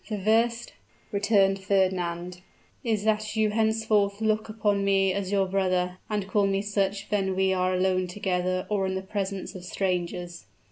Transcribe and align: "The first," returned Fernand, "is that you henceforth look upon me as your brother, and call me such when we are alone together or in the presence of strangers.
"The 0.09 0.17
first," 0.17 0.73
returned 1.11 1.59
Fernand, 1.59 2.41
"is 2.83 3.03
that 3.03 3.35
you 3.35 3.51
henceforth 3.51 4.19
look 4.19 4.49
upon 4.49 4.83
me 4.83 5.13
as 5.13 5.31
your 5.31 5.45
brother, 5.45 5.99
and 6.09 6.27
call 6.27 6.47
me 6.47 6.63
such 6.63 7.05
when 7.11 7.35
we 7.35 7.53
are 7.53 7.75
alone 7.75 8.07
together 8.07 8.65
or 8.67 8.87
in 8.87 8.95
the 8.95 9.03
presence 9.03 9.53
of 9.53 9.63
strangers. 9.63 10.45